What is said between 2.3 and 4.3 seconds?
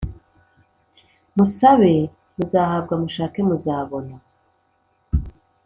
muzahabwa mushake muzabona